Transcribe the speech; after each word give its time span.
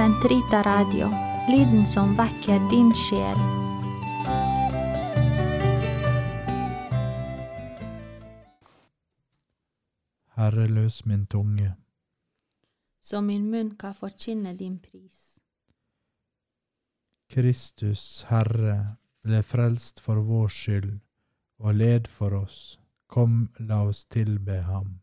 Sentrita 0.00 0.62
Radio, 0.62 1.10
lyden 1.48 1.86
som 1.86 2.14
vekker 2.16 2.62
din 2.70 2.88
sjel. 2.96 3.36
Herre, 10.40 10.64
løs 10.72 11.04
min 11.04 11.26
tunge. 11.26 11.74
Så 13.00 13.20
min 13.20 13.50
munn 13.50 13.74
kan 13.76 13.92
forkynne 13.94 14.54
din 14.56 14.78
pris. 14.78 15.36
Kristus, 17.28 18.24
Herre, 18.32 18.96
ble 19.20 19.42
frelst 19.44 20.00
for 20.00 20.24
vår 20.24 20.48
skyld 20.48 20.96
og 21.58 21.76
led 21.76 22.08
for 22.08 22.40
oss. 22.40 22.80
Kom, 23.06 23.50
la 23.58 23.84
oss 23.84 24.06
tilbe 24.08 24.62
ham. 24.64 25.02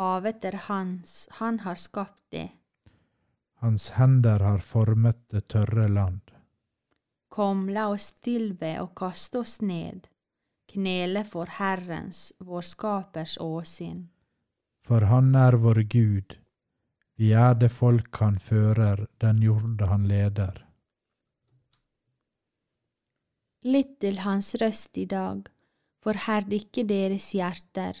Havet 0.00 0.44
er 0.48 0.56
hans, 0.64 1.26
han 1.42 1.58
har 1.60 1.76
skapt 1.76 2.32
det. 2.32 2.48
Hans 3.60 3.90
hender 3.98 4.40
har 4.40 4.62
formet 4.64 5.18
det 5.28 5.42
tørre 5.52 5.88
land. 5.92 6.30
Kom, 7.28 7.66
la 7.68 7.90
oss 7.92 8.06
tilbe 8.24 8.72
og 8.80 8.94
kaste 8.96 9.42
oss 9.42 9.58
ned, 9.60 10.08
knele 10.72 11.20
for 11.28 11.52
Herrens, 11.58 12.30
vår 12.40 12.64
skapers 12.70 13.36
åsyn. 13.44 14.06
For 14.88 15.04
han 15.12 15.34
er 15.36 15.58
vår 15.60 15.82
Gud, 15.92 16.38
vi 17.20 17.34
er 17.36 17.58
det 17.60 17.68
folk 17.68 18.16
han 18.24 18.40
fører, 18.40 19.04
den 19.20 19.44
jord 19.44 19.84
han 19.84 20.08
leder. 20.08 20.62
Lytt 23.68 23.98
til 24.00 24.22
hans 24.24 24.54
røst 24.62 24.96
i 24.96 25.04
dag, 25.04 25.44
forherd 26.00 26.56
ikke 26.56 26.88
deres 26.88 27.34
hjerter, 27.36 28.00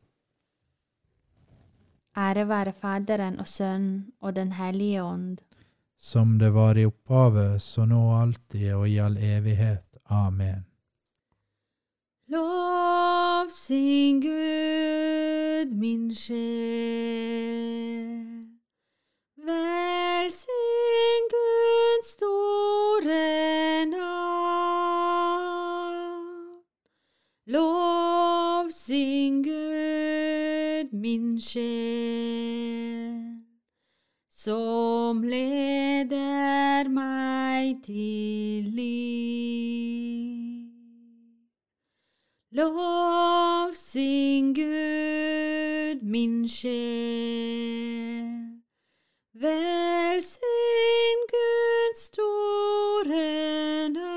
Ære 2.21 2.47
være 2.47 2.73
Faderen 2.73 3.39
og 3.39 3.47
Sønnen 3.47 4.05
og 4.21 4.35
Den 4.35 4.51
hellige 4.51 5.03
ånd. 5.03 5.37
Som 5.97 6.39
det 6.39 6.53
var 6.53 6.77
i 6.77 6.85
opphavet, 6.85 7.61
så 7.61 7.85
nå 7.85 8.01
alltid 8.21 8.73
og 8.73 8.89
i 8.89 8.97
all 8.97 9.17
evighet. 9.17 9.85
Amen. 10.09 10.65
Lov 12.27 13.49
sin 13.49 14.21
Gud, 14.21 15.73
min 15.77 16.15
sjel. 16.15 16.41
Velsign 19.37 20.00
min 31.11 31.41
sjel, 31.41 33.19
som 34.29 35.23
leder 35.23 36.87
meg 36.87 37.83
til 37.83 38.63
liv. 38.71 40.31
Lov 42.51 43.73
sin 43.75 44.53
Gud, 44.55 45.99
min 46.03 46.47
sjel. 46.49 48.27
Velsign 49.33 51.19
Guds 51.35 52.01
store 52.07 53.89
navn. 53.89 54.11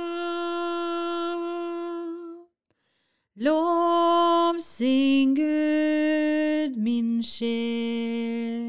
Lov 3.36 4.60
sin 4.60 5.34
Gud, 5.34 5.83
min 6.84 7.22
sjel, 7.24 8.64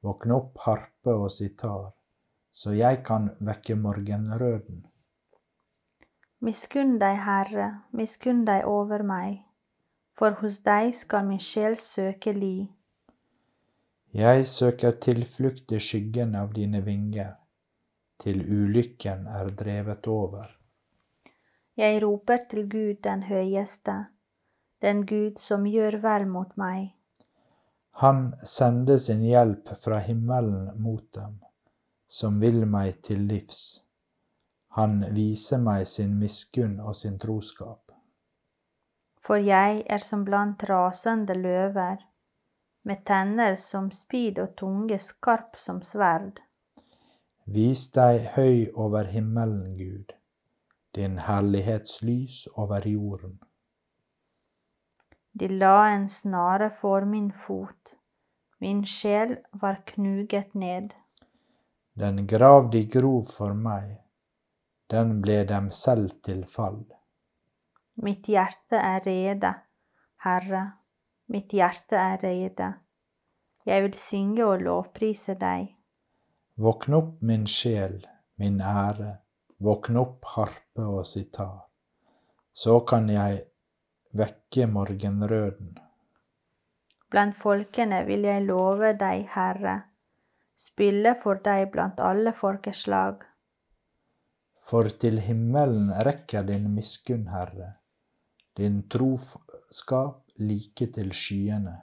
Våkne 0.06 0.38
opp, 0.38 0.60
harpe 0.68 1.16
og 1.16 1.32
sitar, 1.34 1.94
så 2.54 2.76
jeg 2.78 3.02
kan 3.08 3.32
vekke 3.42 3.76
morgenrøden. 3.82 4.86
Miskunn 6.46 7.00
deg, 7.02 7.24
Herre, 7.26 7.72
miskunn 7.94 8.46
deg 8.46 8.70
over 8.70 9.02
meg, 9.06 9.42
for 10.18 10.38
hos 10.42 10.62
deg 10.66 10.94
skal 10.98 11.26
min 11.26 11.42
sjel 11.42 11.78
søke 11.82 12.34
li. 12.38 12.70
Jeg 14.12 14.48
søker 14.48 14.98
tilflukt 15.00 15.72
i 15.72 15.78
skyggen 15.80 16.34
av 16.36 16.50
dine 16.52 16.82
vinger, 16.84 17.38
til 18.20 18.42
ulykken 18.44 19.24
er 19.32 19.52
drevet 19.56 20.08
over. 20.12 20.50
Jeg 21.80 22.02
roper 22.04 22.44
til 22.52 22.68
Gud 22.68 23.00
den 23.08 23.24
høyeste, 23.24 23.96
den 24.84 25.06
Gud 25.08 25.40
som 25.40 25.64
gjør 25.64 26.02
vel 26.04 26.28
mot 26.28 26.52
meg. 26.60 26.92
Han 28.04 28.34
sender 28.44 29.00
sin 29.00 29.24
hjelp 29.24 29.72
fra 29.80 30.02
himmelen 30.04 30.68
mot 30.76 31.08
dem, 31.16 31.40
som 32.08 32.44
vil 32.44 32.66
meg 32.68 33.00
til 33.08 33.24
livs. 33.32 33.86
Han 34.76 35.06
viser 35.16 35.64
meg 35.64 35.88
sin 35.88 36.20
miskunn 36.20 36.80
og 36.84 37.00
sin 37.00 37.16
troskap. 37.20 37.96
For 39.24 39.40
jeg 39.40 39.84
er 39.88 40.04
som 40.04 40.28
blant 40.28 40.64
rasende 40.68 41.36
løver, 41.40 42.11
med 42.84 43.03
tenner 43.06 43.56
som 43.56 43.92
spyd 43.92 44.40
og 44.42 44.56
tunge 44.58 44.97
skarp 45.00 45.58
som 45.59 45.81
sverd. 45.86 46.40
Vis 47.46 47.88
deg 47.94 48.31
høy 48.36 48.72
over 48.74 49.09
himmelen, 49.12 49.78
Gud, 49.78 50.14
din 50.96 51.19
herlighetslys 51.25 52.47
over 52.56 52.88
jorden. 52.88 53.40
De 55.31 55.47
la 55.47 55.90
en 55.94 56.09
snare 56.09 56.69
for 56.81 57.06
min 57.08 57.31
fot, 57.31 57.96
min 58.59 58.84
sjel 58.86 59.38
var 59.52 59.81
knuget 59.86 60.53
ned. 60.53 60.92
Den 61.94 62.25
grav 62.28 62.69
de 62.72 62.84
grov 62.86 63.31
for 63.31 63.56
meg, 63.56 63.98
den 64.92 65.22
ble 65.24 65.42
dem 65.48 65.72
selv 65.72 66.12
til 66.25 66.44
fall. 66.45 66.83
Mitt 68.01 68.28
hjerte 68.28 68.80
er 68.80 69.04
rede, 69.06 69.54
Herre, 70.24 70.62
mitt 71.31 71.54
hjerte 71.56 71.95
er 71.95 72.19
rede. 72.24 72.74
Jeg 73.66 73.83
vil 73.86 73.98
synge 73.98 74.45
og 74.45 74.63
lovprise 74.66 75.36
deg. 75.39 75.69
Våkn 76.62 76.98
opp, 76.98 77.13
min 77.25 77.45
sjel, 77.48 78.01
min 78.42 78.60
ære, 78.62 79.13
våkn 79.63 80.00
opp, 80.01 80.25
harpe 80.36 80.86
og 80.86 81.06
sitar. 81.07 81.68
Så 82.54 82.81
kan 82.86 83.07
jeg 83.10 83.45
vekke 84.18 84.68
morgenrøden. 84.68 85.78
Blant 87.12 87.36
folkene 87.36 88.04
vil 88.07 88.28
jeg 88.28 88.45
love 88.45 88.94
deg, 89.00 89.28
Herre, 89.33 89.75
spille 90.60 91.16
for 91.19 91.42
deg 91.44 91.69
blant 91.74 92.00
alle 92.00 92.33
folkeslag. 92.36 93.24
For 94.68 94.88
til 95.01 95.19
himmelen 95.19 95.89
rekker 96.07 96.45
din 96.48 96.69
miskunn, 96.75 97.28
Herre, 97.33 97.74
din 98.57 98.83
troskap 98.92 100.31
like 100.42 100.88
til 100.94 101.12
skyene. 101.16 101.76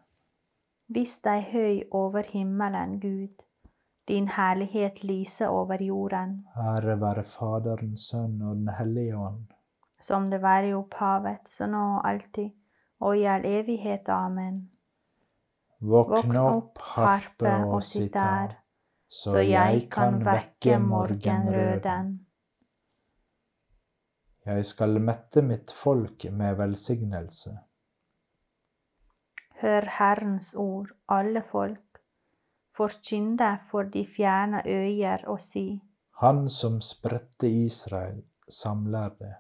Vis 0.89 1.19
deg 1.25 1.51
høy 1.53 1.83
over 1.93 2.23
himmelen, 2.33 2.99
Gud, 3.01 3.43
din 4.09 4.29
herlighet 4.29 5.03
lyser 5.05 5.49
over 5.53 5.83
jorden. 5.85 6.47
Ære 6.57 6.95
være 7.01 7.25
Faderen, 7.25 7.97
Sønn 7.97 8.43
og 8.43 8.57
Den 8.57 8.69
hellige 8.79 9.17
ånd. 9.17 9.47
som 10.01 10.31
det 10.31 10.39
var 10.43 10.63
i 10.63 10.73
opphavet, 10.73 11.49
så 11.51 11.67
nå 11.67 11.79
og 11.97 12.09
alltid, 12.09 12.51
og 13.01 13.19
i 13.19 13.25
all 13.27 13.45
evighet. 13.45 14.09
Amen. 14.09 14.71
Våkn 15.81 16.37
opp, 16.37 16.79
harpe 16.95 17.51
og 17.67 17.83
sitar, 17.83 18.55
så 19.09 19.39
jeg 19.43 19.89
kan 19.91 20.21
vekke 20.25 20.79
morgenrøden. 20.79 22.19
Jeg 24.47 24.65
skal 24.65 25.01
mette 25.01 25.43
mitt 25.43 25.73
folk 25.73 26.25
med 26.33 26.55
velsignelse. 26.57 27.59
Hør 29.61 29.89
Herrens 29.99 30.55
ord, 30.55 30.91
alle 31.09 31.43
folk, 31.43 32.01
forkynne 32.77 33.59
for 33.71 33.83
de 33.83 34.07
fjerne 34.07 34.63
øyer 34.67 35.25
og 35.27 35.41
si. 35.41 35.81
Han 36.21 36.49
som 36.49 36.81
spredte 36.81 37.49
Israel, 37.49 38.23
samler 38.49 39.09
det. 39.19 39.35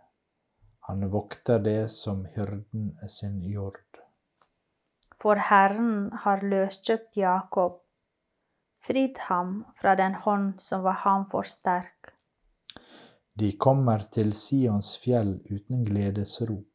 Han 0.88 1.12
vokter 1.12 1.59
det 1.59 1.91
som 1.91 2.25
hyrden 2.35 2.99
sin 3.09 3.43
jord. 3.43 3.82
For 5.23 5.35
Herren 5.50 6.12
har 6.23 6.43
løskjøpt 6.43 7.17
Jakob, 7.17 7.82
fridd 8.87 9.19
ham 9.29 9.65
fra 9.81 9.94
den 9.99 10.15
hånd 10.15 10.59
som 10.62 10.82
var 10.87 11.03
ham 11.05 11.26
for 11.31 11.43
sterk. 11.43 12.15
De 13.38 13.53
kommer 13.59 14.03
til 14.15 14.32
Sions 14.35 14.97
fjell 15.03 15.37
uten 15.50 15.85
gledesrop. 15.87 16.67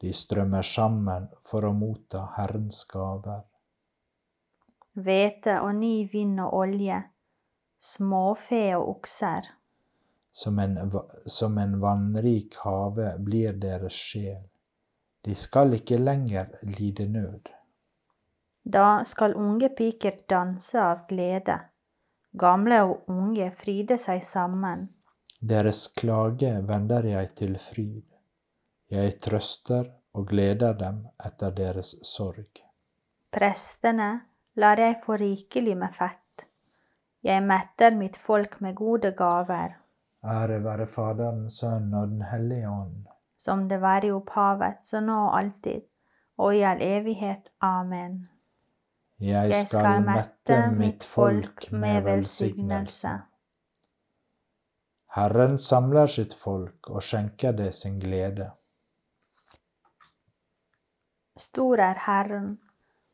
De 0.00 0.12
strømmer 0.14 0.62
sammen 0.62 1.26
for 1.42 1.66
å 1.66 1.72
motta 1.74 2.28
Herrens 2.36 2.84
gaver. 2.90 3.42
Hvete 4.98 5.58
og 5.62 5.74
ny 5.78 6.08
vind 6.10 6.38
og 6.42 6.54
olje, 6.60 7.00
småfe 7.82 8.62
og 8.76 8.88
okser. 8.96 9.48
Som 10.32 10.58
en, 10.62 10.78
som 11.26 11.58
en 11.58 11.78
vannrik 11.82 12.60
have 12.62 13.12
blir 13.26 13.58
deres 13.58 13.98
sjel. 13.98 14.44
De 15.26 15.34
skal 15.34 15.74
ikke 15.74 15.98
lenger 15.98 16.54
lide 16.62 17.08
nød. 17.10 17.50
Da 18.62 19.02
skal 19.04 19.34
unge 19.34 19.70
piker 19.74 20.20
danse 20.30 20.78
av 20.78 21.06
glede, 21.08 21.56
gamle 22.38 22.82
og 22.84 23.10
unge 23.10 23.50
fryde 23.56 23.98
seg 23.98 24.22
sammen. 24.26 24.86
Deres 25.40 25.86
klage 25.96 26.52
vender 26.66 27.06
jeg 27.06 27.34
til 27.38 27.58
fryd. 27.62 28.07
Jeg 28.88 29.18
trøster 29.20 29.90
og 30.16 30.28
gleder 30.30 30.72
dem 30.72 31.02
etter 31.24 31.52
deres 31.52 31.92
sorg. 32.08 32.62
Prestene 33.32 34.08
lar 34.56 34.80
jeg 34.80 34.96
få 35.04 35.18
rikelig 35.20 35.76
med 35.76 35.92
fett. 35.92 36.46
Jeg 37.22 37.42
metter 37.44 37.92
mitt 37.98 38.16
folk 38.16 38.60
med 38.64 38.74
gode 38.78 39.12
gaver. 39.12 39.76
Ære 40.24 40.62
være 40.64 40.86
Faderen, 40.86 41.50
Sønnen 41.50 41.94
og 41.94 42.08
Den 42.08 42.22
hellige 42.22 42.70
ånd. 42.70 43.06
Som 43.38 43.68
det 43.68 43.80
var 43.80 44.04
i 44.04 44.10
opphavet, 44.10 44.80
så 44.82 45.00
nå 45.00 45.14
og 45.28 45.38
alltid, 45.38 45.84
og 46.38 46.56
i 46.56 46.64
all 46.66 46.82
evighet. 46.82 47.52
Amen. 47.60 48.28
Jeg 49.20 49.66
skal 49.66 50.02
mette 50.06 50.58
mitt 50.74 51.04
folk 51.04 51.68
med 51.72 52.02
velsignelse. 52.06 53.18
Herren 55.14 55.58
samler 55.58 56.06
sitt 56.06 56.34
folk 56.34 56.90
og 56.90 57.02
skjenker 57.02 57.52
det 57.52 57.72
sin 57.74 57.98
glede. 58.00 58.50
Stor 61.38 61.78
er 61.78 62.00
Herren 62.06 62.56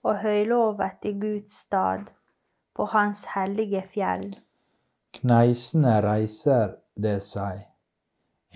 og 0.05 0.23
høylovet 0.23 1.05
i 1.05 1.13
Guds 1.21 1.59
stad, 1.67 2.09
på 2.75 2.87
Hans 2.91 3.27
hellige 3.35 3.83
fjell. 3.93 4.31
Kneisene 5.15 5.99
reiser 6.03 6.75
det 6.97 7.21
seg, 7.23 7.67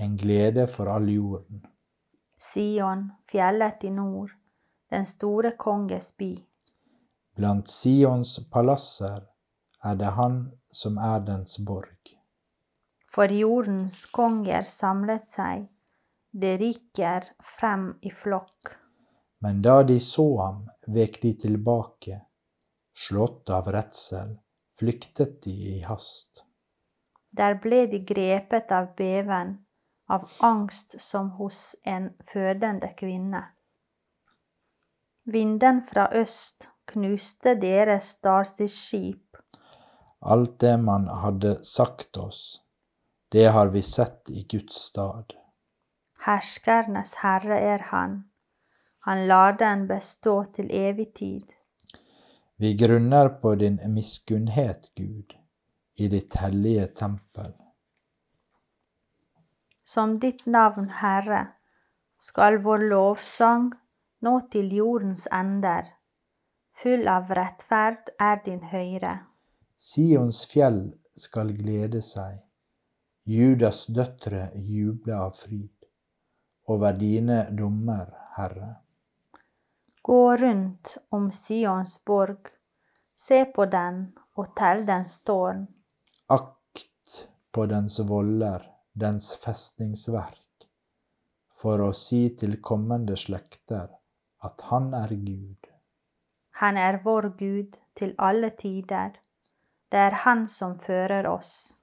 en 0.00 0.16
glede 0.18 0.66
for 0.72 0.90
all 0.90 1.08
jorden. 1.12 1.62
Sion, 2.38 3.10
fjellet 3.30 3.84
i 3.84 3.92
nord, 3.92 4.32
den 4.90 5.06
store 5.06 5.52
konges 5.58 6.10
by. 6.18 6.32
Blant 7.36 7.70
Sions 7.70 8.38
palasser 8.52 9.28
er 9.84 10.00
det 10.00 10.16
han 10.16 10.40
som 10.72 10.98
er 10.98 11.20
dens 11.26 11.60
borg. 11.60 12.16
For 13.12 13.30
jordens 13.32 14.04
konger 14.14 14.66
samlet 14.66 15.28
seg, 15.30 15.68
det 16.32 16.58
rykker 16.60 17.32
frem 17.56 17.90
i 18.02 18.10
flokk. 18.14 18.74
Men 19.40 19.62
da 19.62 19.82
de 19.82 20.00
så 20.00 20.26
ham, 20.40 20.66
vek 20.86 21.20
de 21.22 21.32
tilbake, 21.38 22.20
slått 23.06 23.50
av 23.50 23.70
redsel, 23.72 24.36
flyktet 24.78 25.42
de 25.44 25.54
i 25.76 25.78
hast. 25.86 26.44
Der 27.30 27.54
ble 27.62 27.84
de 27.86 28.00
grepet 28.06 28.72
av 28.72 28.94
beven, 28.98 29.58
av 30.08 30.24
angst 30.42 31.00
som 31.00 31.30
hos 31.38 31.76
en 31.84 32.10
fødende 32.32 32.90
kvinne. 32.98 33.42
Vinden 35.28 35.82
fra 35.84 36.08
øst 36.16 36.68
knuste 36.88 37.54
deres 37.60 38.16
skip. 38.66 39.36
Alt 40.20 40.60
det 40.60 40.78
man 40.80 41.06
hadde 41.08 41.58
sagt 41.64 42.16
oss, 42.16 42.64
det 43.32 43.52
har 43.52 43.68
vi 43.68 43.82
sett 43.82 44.30
i 44.30 44.46
Guds 44.50 44.74
stad. 44.88 45.36
Herskernes 46.24 47.14
herre 47.22 47.60
er 47.60 47.84
han, 47.92 48.24
han 49.08 49.26
lar 49.26 49.54
den 49.56 49.86
bestå 49.88 50.32
til 50.52 50.66
evig 50.68 51.14
tid. 51.16 51.44
Vi 52.60 52.74
grunner 52.76 53.28
på 53.40 53.54
din 53.54 53.78
miskunnhet, 53.94 54.90
Gud, 54.96 55.32
i 55.96 56.08
ditt 56.12 56.34
hellige 56.36 56.86
tempel. 56.86 57.54
Som 59.84 60.18
ditt 60.20 60.42
navn, 60.46 60.90
Herre, 61.00 61.46
skal 62.20 62.58
vår 62.60 62.84
lovsang 62.90 63.70
nå 64.20 64.32
til 64.52 64.74
jordens 64.76 65.24
ender. 65.32 65.88
Full 66.82 67.08
av 67.08 67.32
rettferd 67.38 68.10
er 68.20 68.42
din 68.44 68.60
høyre. 68.74 69.14
Sions 69.80 70.42
fjell 70.50 70.82
skal 71.16 71.54
glede 71.56 72.02
seg, 72.04 72.42
Judas 73.24 73.86
døtre 73.88 74.50
juble 74.68 75.16
av 75.16 75.32
fryd, 75.40 75.88
over 76.68 77.00
dine 77.00 77.40
dommer, 77.56 78.12
Herre. 78.36 78.68
Gå 80.08 80.36
rundt 80.36 80.98
om 81.08 81.32
Sions 81.32 82.04
borg, 82.04 82.48
se 83.16 83.44
på 83.44 83.66
den 83.68 83.98
og 84.40 84.54
tell 84.56 84.86
dens 84.88 85.18
tårn. 85.20 85.66
Akt 86.32 87.18
på 87.52 87.66
dens 87.68 87.98
voller, 88.08 88.64
dens 88.96 89.34
festningsverk, 89.42 90.64
for 91.60 91.84
å 91.84 91.90
si 91.92 92.22
til 92.40 92.56
kommende 92.64 93.18
slekter 93.20 93.92
at 94.48 94.64
Han 94.70 94.94
er 94.96 95.12
Gud. 95.12 95.68
Han 96.62 96.80
er 96.80 97.02
vår 97.04 97.34
Gud 97.44 97.76
til 97.92 98.16
alle 98.16 98.54
tider. 98.56 99.12
Det 99.92 100.04
er 100.08 100.22
Han 100.24 100.48
som 100.48 100.78
fører 100.78 101.28
oss. 101.28 101.74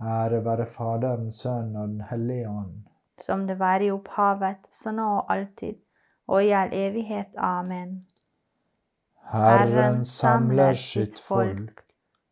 Ære 0.00 0.40
være 0.48 0.66
Faderen, 0.66 1.28
Sønnen 1.28 1.76
og 1.76 1.88
Den 1.88 2.08
hellige 2.08 2.48
ånd. 2.48 2.86
Som 3.20 3.44
det 3.46 3.60
var 3.60 3.84
i 3.84 3.92
opphavet, 3.92 4.64
så 4.72 4.96
nå 4.96 5.12
og 5.18 5.32
alltid, 5.36 5.76
og 6.26 6.44
i 6.44 6.50
all 6.50 6.74
evighet. 6.74 7.34
Amen. 7.38 8.04
Herren 9.32 10.04
samler 10.04 10.76
sitt 10.78 11.18
folk 11.20 11.82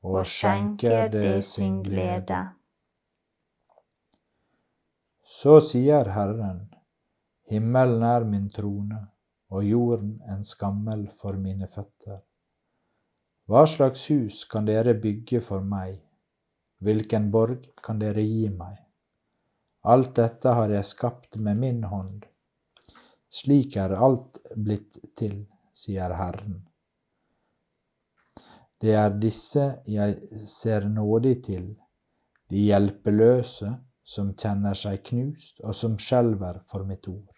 og 0.04 0.26
skjenker 0.28 1.08
det 1.10 1.40
sin 1.46 1.80
glede. 1.82 2.42
Så 5.24 5.58
sier 5.64 6.10
Herren, 6.14 6.60
himmelen 7.50 8.04
er 8.06 8.26
min 8.28 8.46
trone, 8.52 9.00
og 9.50 9.64
jorden 9.64 10.20
en 10.30 10.44
skammel 10.44 11.08
for 11.20 11.38
mine 11.40 11.66
føtter. 11.70 12.20
Hva 13.50 13.64
slags 13.68 14.06
hus 14.12 14.44
kan 14.48 14.68
dere 14.68 14.94
bygge 15.00 15.40
for 15.44 15.64
meg, 15.66 15.98
hvilken 16.84 17.30
borg 17.32 17.66
kan 17.84 17.98
dere 18.00 18.22
gi 18.24 18.46
meg? 18.52 18.78
Alt 19.84 20.14
dette 20.16 20.54
har 20.56 20.72
jeg 20.72 20.88
skapt 20.88 21.36
med 21.36 21.60
min 21.60 21.82
hånd. 21.84 22.22
Slik 23.34 23.76
er 23.82 23.96
alt 23.98 24.38
blitt 24.54 25.00
til, 25.18 25.40
sier 25.74 26.12
Herren. 26.14 26.60
Det 28.78 28.92
er 28.94 29.16
disse 29.18 29.64
jeg 29.90 30.44
ser 30.46 30.86
nådig 30.86 31.34
til, 31.46 31.64
de 32.50 32.66
hjelpeløse 32.68 33.70
som 34.04 34.34
kjenner 34.38 34.76
seg 34.78 35.00
knust, 35.08 35.62
og 35.64 35.74
som 35.74 35.96
skjelver 35.98 36.60
for 36.70 36.84
mitt 36.86 37.08
ord. 37.08 37.32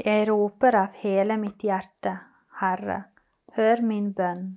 Jeg 0.00 0.26
roper 0.30 0.78
av 0.80 0.96
hele 1.04 1.36
mitt 1.38 1.62
hjerte, 1.62 2.16
Herre, 2.58 2.96
hør 3.54 3.82
min 3.86 4.08
bønn. 4.16 4.48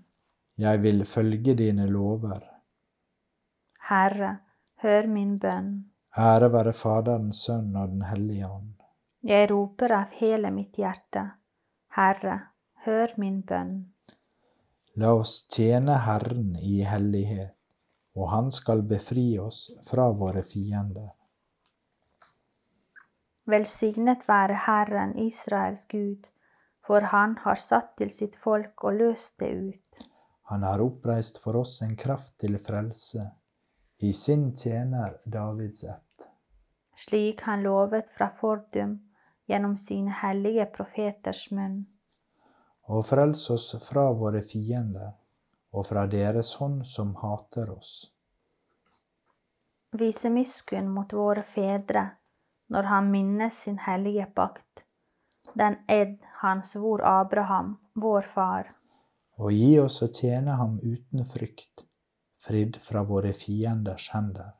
Jeg 0.58 0.82
vil 0.82 1.04
følge 1.06 1.54
dine 1.60 1.86
lover. 1.92 2.42
Herre, 3.92 4.32
hør 4.82 5.12
min 5.12 5.38
bønn. 5.38 5.70
Ære 6.18 6.50
være 6.50 6.74
Faderens 6.74 7.44
Sønn 7.46 7.76
og 7.76 7.94
Den 7.94 8.02
hellige 8.10 8.50
ånd. 8.50 8.77
Jeg 9.28 9.50
roper 9.52 9.92
av 9.92 10.16
hele 10.22 10.54
mitt 10.56 10.78
hjerte, 10.80 11.26
Herre, 11.98 12.40
hør 12.88 13.14
min 13.20 13.42
bønn. 13.44 13.76
La 14.96 15.12
oss 15.14 15.42
tjene 15.52 16.00
Herren 16.08 16.56
i 16.64 16.80
hellighet 16.88 17.58
og 18.18 18.32
han 18.32 18.52
skal 18.52 18.82
befri 18.90 19.38
oss 19.40 19.68
fra 19.86 20.10
våre 20.22 20.42
fiender. 20.44 21.12
Velsignet 23.48 24.26
være 24.28 24.58
Herren 24.66 25.14
Israels 25.22 25.86
Gud, 25.92 26.26
for 26.88 27.06
han 27.14 27.38
har 27.44 27.62
satt 27.62 27.94
til 28.02 28.10
sitt 28.12 28.36
folk 28.36 28.84
og 28.84 28.98
løst 29.02 29.38
det 29.40 29.52
ut. 29.54 30.08
Han 30.52 30.64
har 30.64 30.82
oppreist 30.84 31.40
for 31.44 31.60
oss 31.62 31.78
en 31.86 31.96
kraft 32.00 32.38
til 32.42 32.58
frelse, 32.64 33.30
i 34.02 34.12
sin 34.14 34.50
tjener 34.58 35.20
Davids 35.26 35.84
ett. 35.84 36.28
Slik 36.98 37.44
han 37.46 37.64
lovet 37.64 38.10
fra 38.10 38.32
fordum 38.34 38.98
gjennom 39.48 39.78
sine 39.78 40.12
hellige 40.12 40.66
profeters 40.66 41.48
munn. 41.52 41.86
Og 42.88 43.06
frels 43.06 43.50
oss 43.52 43.72
fra 43.84 44.10
våre 44.16 44.42
fiender 44.44 45.16
og 45.76 45.88
fra 45.88 46.06
deres 46.08 46.54
hånd 46.60 46.86
som 46.88 47.16
hater 47.22 47.72
oss. 47.72 48.12
Vise 49.98 50.30
miskunn 50.30 50.90
mot 50.92 51.14
våre 51.14 51.44
fedre 51.44 52.10
når 52.68 52.90
han 52.92 53.12
minnes 53.12 53.60
sin 53.64 53.78
hellige 53.80 54.26
pakt, 54.36 54.84
den 55.56 55.78
edd 55.88 56.18
han 56.42 56.64
svor 56.64 57.04
Abraham, 57.08 57.78
vår 57.96 58.28
far. 58.28 58.74
Og 59.40 59.54
gi 59.54 59.78
oss 59.80 60.02
å 60.04 60.10
tjene 60.12 60.58
ham 60.60 60.76
uten 60.84 61.24
frykt, 61.26 61.86
fridd 62.44 62.80
fra 62.84 63.06
våre 63.08 63.32
fienders 63.34 64.10
hender. 64.12 64.52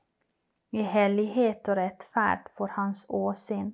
I 0.72 0.84
hellighet 0.84 1.68
og 1.68 1.78
rettferd 1.80 2.48
for 2.56 2.72
hans 2.80 3.06
åsyn 3.10 3.74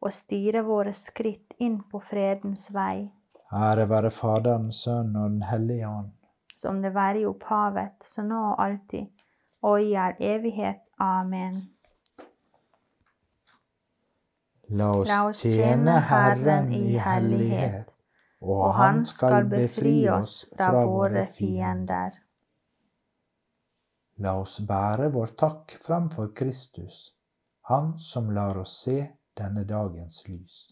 og 0.00 0.12
styre 0.12 0.62
våre 0.66 0.92
skritt 0.94 1.56
inn 1.58 1.78
på 1.90 2.00
fredens 2.02 2.68
vei. 2.74 3.08
Ære 3.52 3.86
være 3.88 4.10
Faderen, 4.10 4.72
Sønnen 4.72 5.16
og 5.16 5.30
Den 5.30 5.42
hellige 5.42 5.88
ånd. 5.88 6.12
Som 6.56 6.82
det 6.82 6.94
være 6.94 7.20
i 7.20 7.26
opphavet, 7.28 7.96
så 8.04 8.24
nå 8.24 8.42
og 8.52 8.62
alltid, 8.64 9.06
og 9.62 9.82
i 9.82 9.94
all 9.94 10.20
evighet. 10.20 10.82
Amen. 10.98 11.58
La 14.68 14.92
oss 14.98 15.42
tjene 15.44 16.00
Herren 16.08 16.72
i 16.74 16.96
hellighet, 16.98 17.92
og 18.42 18.72
Han 18.74 19.04
skal 19.06 19.44
befri 19.50 20.08
oss 20.10 20.46
fra 20.56 20.72
våre 20.82 21.26
fiender. 21.26 22.16
La 24.24 24.32
oss 24.40 24.56
bære 24.64 25.10
vår 25.12 25.36
takk 25.38 25.76
framfor 25.84 26.32
Kristus, 26.34 27.12
Han 27.68 27.98
som 27.98 28.30
lar 28.34 28.58
oss 28.58 28.80
se 28.82 28.98
denne 29.36 29.64
dagens 29.64 30.22
lys. 30.28 30.62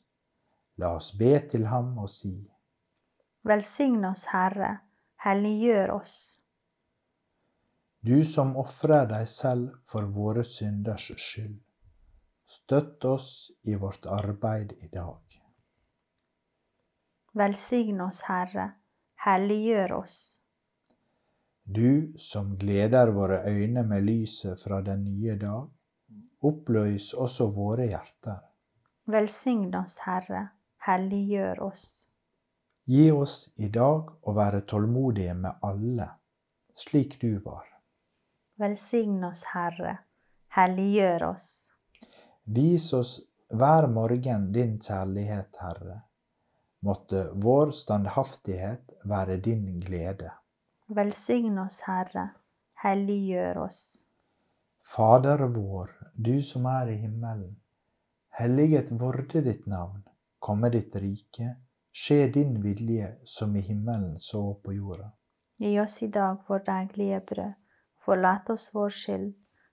La 0.81 0.95
oss 0.97 1.13
be 1.19 1.37
til 1.51 1.69
ham 1.71 1.95
og 2.03 2.11
si. 2.11 2.35
Velsign 3.45 4.05
oss, 4.09 4.25
Herre, 4.33 4.71
helliggjør 5.25 5.93
oss. 5.99 6.17
Du 8.05 8.25
som 8.29 8.57
ofrer 8.61 9.07
deg 9.09 9.29
selv 9.29 9.77
for 9.89 10.09
våre 10.13 10.45
synders 10.45 11.11
skyld. 11.17 11.59
Støtt 12.45 13.05
oss 13.09 13.29
i 13.65 13.77
vårt 13.81 14.07
arbeid 14.07 14.75
i 14.85 14.89
dag. 14.93 15.39
Velsign 17.35 18.01
oss, 18.05 18.21
Herre, 18.29 18.67
helliggjør 19.25 19.95
oss. 19.97 20.19
Du 21.65 22.13
som 22.21 22.57
gleder 22.61 23.13
våre 23.17 23.41
øyne 23.49 23.87
med 23.89 24.05
lyset 24.05 24.61
fra 24.61 24.83
den 24.85 25.05
nye 25.05 25.39
dag, 25.41 25.71
oppløs 26.45 27.13
også 27.17 27.49
våre 27.57 27.89
hjerter. 27.89 28.43
Velsign 29.07 29.75
oss, 29.77 29.99
Herre, 30.07 30.47
helliggjør 30.87 31.59
oss. 31.63 32.09
Gi 32.89 33.11
oss 33.13 33.51
i 33.61 33.69
dag 33.69 34.09
å 34.25 34.33
være 34.33 34.63
tålmodige 34.65 35.35
med 35.37 35.59
alle, 35.61 36.07
slik 36.73 37.19
du 37.21 37.37
var. 37.45 37.67
Velsign 38.57 39.19
oss, 39.29 39.43
Herre, 39.53 39.99
helliggjør 40.57 41.25
oss. 41.27 41.49
Vis 42.45 42.87
oss 42.97 43.19
hver 43.53 43.89
morgen 43.93 44.47
din 44.57 44.79
kjærlighet, 44.81 45.59
Herre. 45.61 45.99
Måtte 46.81 47.27
vår 47.45 47.75
standhaftighet 47.77 48.97
være 49.05 49.37
din 49.37 49.83
glede. 49.85 50.31
Velsign 50.89 51.59
oss, 51.61 51.83
Herre, 51.85 52.31
helliggjør 52.81 53.67
oss. 53.67 53.83
Fader 54.81 55.45
vår, 55.53 55.93
du 56.17 56.41
som 56.41 56.65
er 56.73 56.95
i 56.95 56.97
himmelen. 57.05 57.53
Helliget 58.39 58.91
vorde 58.91 59.41
ditt 59.41 59.67
navn. 59.67 60.03
Komme 60.39 60.71
ditt 60.71 60.97
rike. 60.97 61.55
Skje 61.93 62.27
din 62.35 62.57
vilje, 62.63 63.13
som 63.25 63.57
i 63.57 63.61
himmelen 63.61 64.19
så 64.19 64.55
på 64.55 64.73
jorda. 64.75 65.13
Gi 65.59 65.79
oss 65.81 66.03
i 66.03 66.09
dag 66.09 66.43
vår 66.49 66.65
daglige 66.67 67.21
brød. 67.21 67.55
Forlat 68.05 68.51
oss 68.51 68.71
vår 68.75 68.91
skyld, 68.91 69.31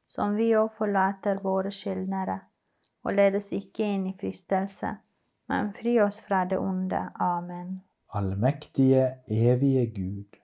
som 0.08 0.38
vi 0.38 0.52
òg 0.56 0.70
forlater 0.72 1.42
våre 1.44 1.72
skyldnere 1.74 2.38
og 3.04 3.18
led 3.18 3.38
oss 3.40 3.50
ikke 3.56 3.86
inn 3.96 4.06
i 4.12 4.16
fristelse, 4.18 4.92
men 5.50 5.72
fri 5.76 5.98
oss 6.04 6.22
fra 6.26 6.44
det 6.46 6.60
onde. 6.62 7.02
Amen. 7.20 7.82
Allmektige, 8.14 9.08
evige 9.28 9.86
Gud, 9.96 10.40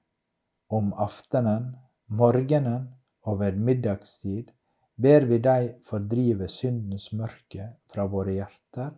om 0.69 0.93
aftenen, 0.93 1.75
morgenen 2.07 2.93
og 3.21 3.39
ved 3.41 3.59
middagstid 3.61 4.53
ber 4.97 5.25
vi 5.29 5.37
deg 5.43 5.75
fordrive 5.85 6.47
syndens 6.49 7.11
mørke 7.13 7.69
fra 7.91 8.07
våre 8.09 8.33
hjerter 8.39 8.95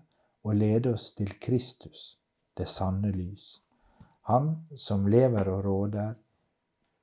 og 0.48 0.56
lede 0.56 0.94
oss 0.96 1.12
til 1.16 1.34
Kristus, 1.44 2.16
det 2.58 2.68
sanne 2.72 3.12
lys. 3.12 3.60
Han 4.32 4.54
som 4.78 5.08
lever 5.12 5.50
og 5.52 5.64
råder 5.66 6.16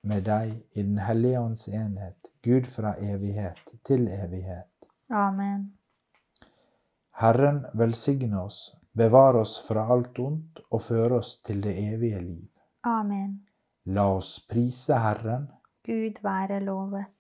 med 0.07 0.23
deg 0.25 0.53
i 0.79 0.83
Den 0.83 0.99
hellige 1.03 1.41
ånds 1.41 1.67
enhet, 1.69 2.31
Gud 2.43 2.69
fra 2.71 2.95
evighet 3.03 3.73
til 3.85 4.07
evighet. 4.09 4.88
Amen. 5.11 5.73
Herren 7.21 7.65
velsigne 7.75 8.43
oss, 8.43 8.76
bevare 8.93 9.43
oss 9.43 9.59
fra 9.67 9.88
alt 9.93 10.19
ondt 10.19 10.62
og 10.71 10.83
føre 10.83 11.21
oss 11.21 11.37
til 11.43 11.62
det 11.65 11.75
evige 11.81 12.21
liv. 12.21 12.49
Amen. 12.85 13.43
La 13.87 14.07
oss 14.15 14.38
prise 14.41 14.99
Herren. 15.00 15.49
Gud 15.87 16.23
være 16.23 16.61
lovet. 16.65 17.16